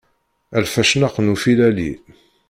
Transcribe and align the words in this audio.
A 0.55 0.59
lfacnaq 0.63 1.15
n 1.19 1.31
ufilali. 1.33 1.91